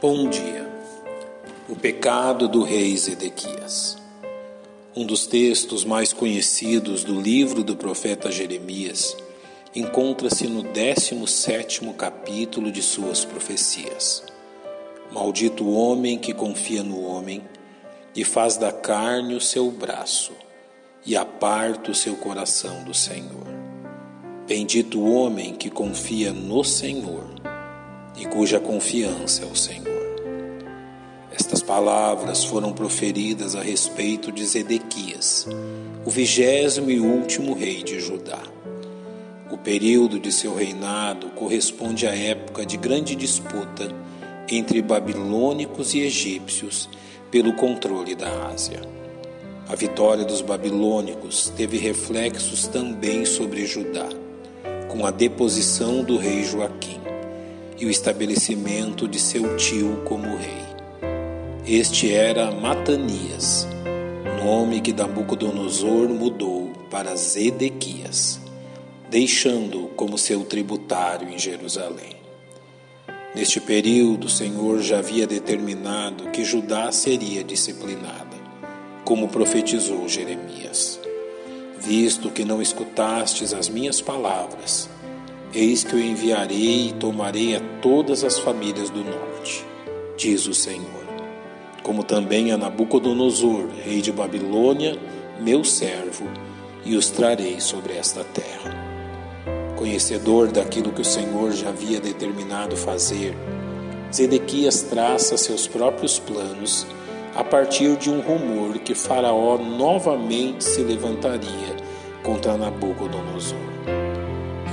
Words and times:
Bom 0.00 0.30
dia. 0.30 0.66
O 1.68 1.76
pecado 1.76 2.48
do 2.48 2.62
rei 2.62 2.96
Zedequias. 2.96 3.98
Um 4.96 5.04
dos 5.04 5.26
textos 5.26 5.84
mais 5.84 6.10
conhecidos 6.10 7.04
do 7.04 7.20
livro 7.20 7.62
do 7.62 7.76
profeta 7.76 8.32
Jeremias 8.32 9.14
encontra-se 9.76 10.46
no 10.46 10.64
17º 10.64 11.94
capítulo 11.94 12.72
de 12.72 12.80
suas 12.80 13.26
profecias. 13.26 14.24
Maldito 15.12 15.64
o 15.64 15.74
homem 15.74 16.16
que 16.16 16.32
confia 16.32 16.82
no 16.82 17.04
homem 17.04 17.42
e 18.16 18.24
faz 18.24 18.56
da 18.56 18.72
carne 18.72 19.34
o 19.34 19.40
seu 19.40 19.70
braço 19.70 20.32
e 21.04 21.14
aparta 21.14 21.90
o 21.90 21.94
seu 21.94 22.16
coração 22.16 22.84
do 22.84 22.94
Senhor. 22.94 23.46
Bendito 24.48 24.98
o 24.98 25.12
homem 25.12 25.54
que 25.54 25.68
confia 25.68 26.32
no 26.32 26.64
Senhor 26.64 27.28
e 28.16 28.24
cuja 28.24 28.58
confiança 28.58 29.44
é 29.44 29.46
o 29.46 29.54
Senhor. 29.54 29.89
Estas 31.50 31.64
palavras 31.64 32.44
foram 32.44 32.72
proferidas 32.72 33.56
a 33.56 33.60
respeito 33.60 34.30
de 34.30 34.46
Zedequias, 34.46 35.48
o 36.06 36.08
vigésimo 36.08 36.92
e 36.92 37.00
último 37.00 37.54
rei 37.54 37.82
de 37.82 37.98
Judá. 37.98 38.38
O 39.50 39.58
período 39.58 40.20
de 40.20 40.30
seu 40.30 40.54
reinado 40.54 41.26
corresponde 41.30 42.06
à 42.06 42.14
época 42.14 42.64
de 42.64 42.76
grande 42.76 43.16
disputa 43.16 43.92
entre 44.48 44.80
babilônicos 44.80 45.92
e 45.92 46.02
egípcios 46.02 46.88
pelo 47.32 47.52
controle 47.54 48.14
da 48.14 48.30
Ásia. 48.46 48.82
A 49.68 49.74
vitória 49.74 50.24
dos 50.24 50.42
babilônicos 50.42 51.52
teve 51.56 51.78
reflexos 51.78 52.68
também 52.68 53.24
sobre 53.24 53.66
Judá, 53.66 54.08
com 54.86 55.04
a 55.04 55.10
deposição 55.10 56.04
do 56.04 56.16
rei 56.16 56.44
Joaquim 56.44 57.00
e 57.76 57.86
o 57.86 57.90
estabelecimento 57.90 59.08
de 59.08 59.18
seu 59.18 59.56
tio 59.56 60.00
como 60.04 60.36
rei. 60.36 60.79
Este 61.72 62.12
era 62.12 62.50
Matanias, 62.50 63.64
nome 64.44 64.80
que 64.80 64.92
Nabucodonosor 64.92 66.08
mudou 66.08 66.72
para 66.90 67.14
Zedequias, 67.14 68.40
deixando-o 69.08 69.86
como 69.90 70.18
seu 70.18 70.44
tributário 70.44 71.28
em 71.28 71.38
Jerusalém. 71.38 72.16
Neste 73.36 73.60
período, 73.60 74.26
o 74.26 74.28
Senhor 74.28 74.80
já 74.82 74.98
havia 74.98 75.28
determinado 75.28 76.30
que 76.30 76.42
Judá 76.42 76.90
seria 76.90 77.44
disciplinada, 77.44 78.36
como 79.04 79.28
profetizou 79.28 80.08
Jeremias. 80.08 80.98
Visto 81.78 82.30
que 82.30 82.44
não 82.44 82.60
escutastes 82.60 83.54
as 83.54 83.68
minhas 83.68 84.00
palavras, 84.00 84.90
eis 85.54 85.84
que 85.84 85.92
eu 85.92 86.00
enviarei 86.00 86.88
e 86.88 86.94
tomarei 86.94 87.54
a 87.54 87.60
todas 87.80 88.24
as 88.24 88.40
famílias 88.40 88.90
do 88.90 89.04
norte, 89.04 89.64
diz 90.16 90.48
o 90.48 90.52
Senhor 90.52 90.99
como 91.82 92.02
também 92.02 92.52
a 92.52 92.56
Nabucodonosor, 92.56 93.68
rei 93.84 94.00
de 94.00 94.12
Babilônia, 94.12 94.98
meu 95.40 95.64
servo, 95.64 96.26
e 96.84 96.96
os 96.96 97.10
trarei 97.10 97.60
sobre 97.60 97.94
esta 97.94 98.24
terra. 98.24 98.74
Conhecedor 99.76 100.48
daquilo 100.48 100.92
que 100.92 101.00
o 101.00 101.04
Senhor 101.04 101.52
já 101.52 101.70
havia 101.70 102.00
determinado 102.00 102.76
fazer, 102.76 103.34
Zedequias 104.12 104.82
traça 104.82 105.36
seus 105.36 105.66
próprios 105.66 106.18
planos 106.18 106.86
a 107.34 107.44
partir 107.44 107.96
de 107.96 108.10
um 108.10 108.20
rumor 108.20 108.78
que 108.80 108.94
Faraó 108.94 109.56
novamente 109.56 110.64
se 110.64 110.82
levantaria 110.82 111.76
contra 112.22 112.56
Nabucodonosor. 112.56 113.58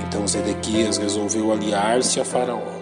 Então 0.08 0.27
Zedequias 0.27 0.97
resolveu 0.97 1.52
aliar-se 1.52 2.19
a 2.19 2.25
Faraó, 2.25 2.77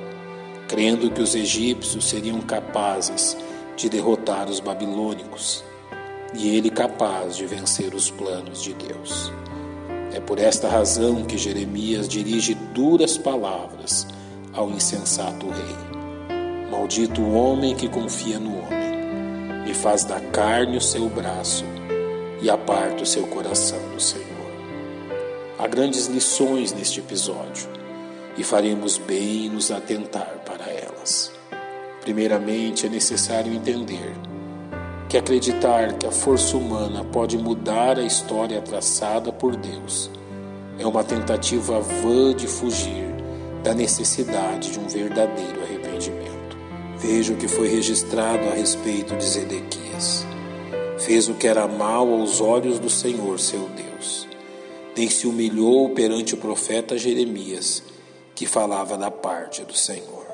crendo 0.68 1.12
que 1.12 1.22
os 1.22 1.36
egípcios 1.36 2.06
seriam 2.06 2.40
capazes 2.40 3.38
de 3.76 3.90
derrotar 3.90 4.50
os 4.50 4.60
babilônicos 4.60 5.64
e 6.34 6.56
ele 6.56 6.70
capaz 6.70 7.36
de 7.36 7.46
vencer 7.46 7.94
os 7.94 8.10
planos 8.10 8.62
de 8.62 8.74
Deus. 8.74 9.32
É 10.14 10.20
por 10.20 10.40
esta 10.40 10.68
razão 10.68 11.24
que 11.24 11.38
Jeremias 11.38 12.08
dirige 12.08 12.54
duras 12.74 13.18
palavras 13.18 14.08
ao 14.54 14.70
insensato 14.70 15.48
rei. 15.48 16.70
Maldito 16.72 17.22
o 17.22 17.34
homem 17.34 17.76
que 17.76 17.88
confia 17.88 18.40
no 18.40 18.58
homem, 18.58 19.70
e 19.70 19.74
faz 19.74 20.04
da 20.04 20.20
carne 20.20 20.78
o 20.78 20.82
seu 20.82 21.10
braço 21.10 21.66
e 22.42 22.50
aparta 22.50 23.04
o 23.04 23.06
seu 23.06 23.26
coração 23.28 23.80
do 23.90 24.00
Senhor. 24.00 24.26
Há 25.58 25.68
grandes 25.68 26.08
lições 26.08 26.72
neste 26.72 27.00
episódio 27.00 27.68
e 28.38 28.44
faremos 28.44 28.98
bem 28.98 29.48
em 29.48 29.50
nos 29.50 29.72
atentar 29.72 30.44
para 30.46 30.66
elas. 30.70 31.35
Primeiramente, 32.06 32.86
é 32.86 32.90
necessário 32.90 33.52
entender 33.52 34.14
que 35.10 35.18
acreditar 35.18 35.98
que 35.98 36.06
a 36.06 36.12
força 36.12 36.56
humana 36.56 37.04
pode 37.04 37.36
mudar 37.36 37.98
a 37.98 38.04
história 38.04 38.62
traçada 38.62 39.34
por 39.34 39.56
Deus 39.56 40.12
é 40.78 40.86
uma 40.86 41.04
tentativa 41.04 41.80
vã 41.80 42.36
de 42.36 42.48
fugir 42.48 43.08
da 43.64 43.74
necessidade 43.74 44.72
de 44.72 44.80
um 44.80 44.88
verdadeiro 44.88 45.64
arrependimento. 45.64 46.56
Veja 46.98 47.34
o 47.34 47.38
que 47.38 47.48
foi 47.48 47.70
registrado 47.70 48.50
a 48.50 48.54
respeito 48.54 49.16
de 49.16 49.26
Zedequias. 49.26 50.28
Fez 51.00 51.28
o 51.28 51.34
que 51.34 51.48
era 51.48 51.68
mal 51.68 52.08
aos 52.14 52.40
olhos 52.40 52.78
do 52.78 52.90
Senhor, 52.90 53.40
seu 53.40 53.68
Deus. 53.70 54.28
Nem 54.96 55.10
se 55.10 55.26
humilhou 55.26 55.90
perante 55.90 56.36
o 56.36 56.38
profeta 56.38 56.98
Jeremias, 57.00 57.82
que 58.36 58.46
falava 58.46 58.96
da 58.96 59.10
parte 59.10 59.64
do 59.64 59.76
Senhor. 59.76 60.25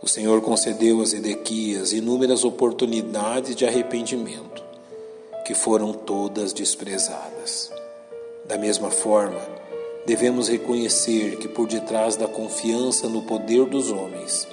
O 0.00 0.06
Senhor 0.06 0.40
concedeu 0.40 1.00
a 1.00 1.04
Zedequias 1.04 1.92
inúmeras 1.92 2.44
oportunidades 2.44 3.56
de 3.56 3.66
arrependimento, 3.66 4.62
que 5.44 5.54
foram 5.54 5.92
todas 5.92 6.52
desprezadas. 6.52 7.72
Da 8.46 8.56
mesma 8.56 8.90
forma, 8.90 9.40
devemos 10.06 10.48
reconhecer 10.48 11.36
que 11.38 11.48
por 11.48 11.66
detrás 11.66 12.14
da 12.14 12.28
confiança 12.28 13.08
no 13.08 13.22
poder 13.22 13.64
dos 13.66 13.90
homens 13.90 14.46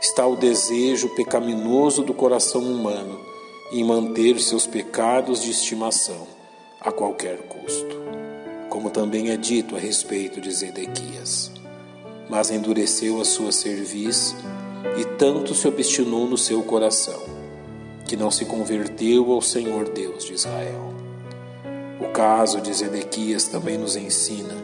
está 0.00 0.26
o 0.26 0.36
desejo 0.36 1.08
pecaminoso 1.10 2.02
do 2.02 2.14
coração 2.14 2.62
humano 2.62 3.20
em 3.70 3.84
manter 3.84 4.40
seus 4.40 4.66
pecados 4.66 5.42
de 5.42 5.50
estimação 5.50 6.26
a 6.80 6.90
qualquer 6.90 7.36
custo. 7.42 8.02
Como 8.68 8.90
também 8.90 9.30
é 9.30 9.36
dito 9.36 9.76
a 9.76 9.78
respeito 9.78 10.40
de 10.40 10.50
Zedequias. 10.50 11.50
Mas 12.28 12.50
endureceu 12.50 13.20
a 13.20 13.24
sua 13.24 13.52
cerviz 13.52 14.34
e 14.96 15.04
tanto 15.04 15.54
se 15.54 15.66
obstinou 15.66 16.26
no 16.26 16.36
seu 16.36 16.62
coração, 16.62 17.20
que 18.06 18.16
não 18.16 18.30
se 18.30 18.44
converteu 18.44 19.32
ao 19.32 19.40
Senhor 19.40 19.88
Deus 19.88 20.24
de 20.24 20.34
Israel. 20.34 20.92
O 22.00 22.12
caso 22.12 22.60
de 22.60 22.72
Zedequias 22.72 23.44
também 23.44 23.78
nos 23.78 23.96
ensina 23.96 24.54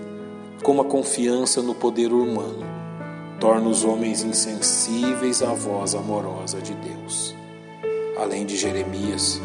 como 0.62 0.83
a 0.83 0.84
confiança 0.84 1.62
no 1.62 1.75
poder 1.75 2.12
humano 2.12 2.67
torna 3.41 3.69
os 3.69 3.84
homens 3.84 4.23
insensíveis 4.23 5.43
à 5.43 5.55
voz 5.55 5.95
amorosa 5.95 6.61
de 6.61 6.75
Deus. 6.75 7.35
Além 8.19 8.45
de 8.45 8.56
Jeremias, 8.56 9.41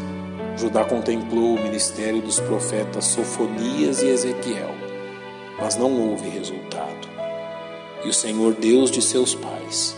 Judá 0.56 0.84
contemplou 0.84 1.54
o 1.54 1.62
ministério 1.62 2.20
dos 2.20 2.40
profetas 2.40 3.04
Sofonias 3.04 4.02
e 4.02 4.08
Ezequiel, 4.08 4.74
mas 5.60 5.76
não 5.76 6.10
houve 6.10 6.28
resultado. 6.28 7.08
E 8.04 8.08
o 8.08 8.12
Senhor 8.12 8.54
Deus 8.54 8.90
de 8.90 9.00
seus 9.00 9.34
pais 9.34 9.96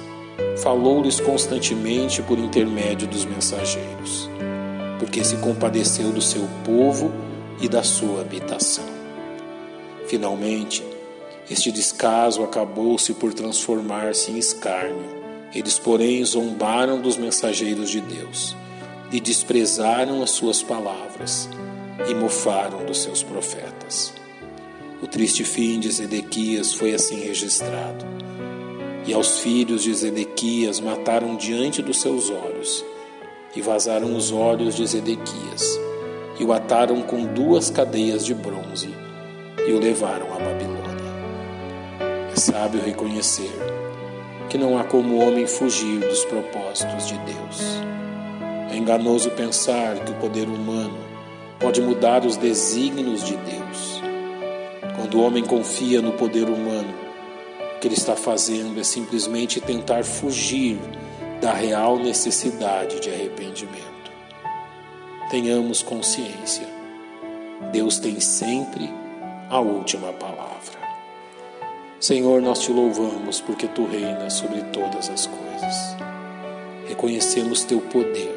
falou-lhes 0.56 1.20
constantemente 1.20 2.22
por 2.22 2.38
intermédio 2.38 3.06
dos 3.06 3.24
mensageiros, 3.24 4.28
porque 4.98 5.22
se 5.22 5.36
compadeceu 5.36 6.10
do 6.10 6.22
seu 6.22 6.48
povo 6.64 7.12
e 7.60 7.68
da 7.68 7.82
sua 7.82 8.20
habitação. 8.20 8.84
Finalmente, 10.06 10.84
este 11.50 11.70
descaso 11.70 12.42
acabou-se 12.42 13.12
por 13.14 13.32
transformar-se 13.32 14.30
em 14.30 14.38
escárnio. 14.38 15.16
Eles, 15.54 15.78
porém, 15.78 16.24
zombaram 16.24 17.00
dos 17.00 17.16
mensageiros 17.16 17.90
de 17.90 18.00
Deus 18.00 18.56
e 19.12 19.20
desprezaram 19.20 20.22
as 20.22 20.30
suas 20.30 20.62
palavras 20.62 21.48
e 22.08 22.14
mofaram 22.14 22.84
dos 22.84 23.02
seus 23.02 23.22
profetas. 23.22 24.12
O 25.02 25.06
triste 25.06 25.44
fim 25.44 25.78
de 25.78 25.90
Zedequias 25.90 26.74
foi 26.74 26.94
assim 26.94 27.20
registrado 27.20 28.04
e 29.06 29.14
aos 29.14 29.38
filhos 29.38 29.84
de 29.84 29.94
Zedequias 29.94 30.80
mataram 30.80 31.36
diante 31.36 31.80
dos 31.80 32.00
seus 32.00 32.28
olhos, 32.28 32.84
e 33.54 33.62
vazaram 33.62 34.16
os 34.16 34.32
olhos 34.32 34.74
de 34.74 34.86
Zedequias, 34.86 35.80
e 36.38 36.44
o 36.44 36.52
ataram 36.52 37.00
com 37.02 37.24
duas 37.24 37.70
cadeias 37.70 38.26
de 38.26 38.34
bronze, 38.34 38.88
e 39.66 39.72
o 39.72 39.78
levaram 39.78 40.26
à 40.34 40.38
Babilônia. 40.38 40.76
É 42.32 42.36
sábio 42.36 42.82
reconhecer 42.82 43.52
que 44.48 44.58
não 44.58 44.76
há 44.76 44.84
como 44.84 45.14
o 45.14 45.18
homem 45.20 45.46
fugir 45.46 46.00
dos 46.00 46.24
propósitos 46.24 47.06
de 47.06 47.18
Deus. 47.18 47.80
É 48.70 48.76
enganoso 48.76 49.30
pensar 49.30 49.98
que 50.00 50.12
o 50.12 50.16
poder 50.16 50.48
humano 50.48 50.98
pode 51.58 51.80
mudar 51.80 52.24
os 52.24 52.36
desígnios 52.36 53.24
de 53.24 53.36
Deus. 53.36 54.02
Quando 54.96 55.18
o 55.18 55.22
homem 55.22 55.44
confia 55.44 56.02
no 56.02 56.12
poder 56.12 56.48
humano, 56.48 56.92
o 57.76 57.78
que 57.78 57.88
ele 57.88 57.94
está 57.94 58.16
fazendo 58.16 58.80
é 58.80 58.84
simplesmente 58.84 59.60
tentar 59.60 60.02
fugir 60.02 60.78
da 61.42 61.52
real 61.52 61.98
necessidade 61.98 63.00
de 63.00 63.10
arrependimento. 63.10 64.10
Tenhamos 65.30 65.82
consciência, 65.82 66.66
Deus 67.72 67.98
tem 67.98 68.18
sempre 68.18 68.90
a 69.50 69.60
última 69.60 70.10
palavra. 70.14 70.86
Senhor, 72.00 72.40
nós 72.40 72.60
te 72.60 72.72
louvamos 72.72 73.40
porque 73.40 73.66
tu 73.68 73.84
reinas 73.86 74.34
sobre 74.34 74.62
todas 74.72 75.10
as 75.10 75.26
coisas. 75.26 75.96
Reconhecemos 76.88 77.64
teu 77.64 77.80
poder 77.80 78.34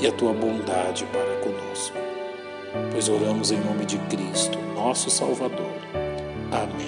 e 0.00 0.06
a 0.06 0.12
tua 0.12 0.32
bondade 0.32 1.04
para 1.06 1.36
conosco, 1.40 1.96
pois 2.92 3.08
oramos 3.08 3.50
em 3.50 3.58
nome 3.58 3.84
de 3.84 3.98
Cristo, 3.98 4.58
nosso 4.74 5.10
Salvador. 5.10 5.76
Amém. 6.50 6.87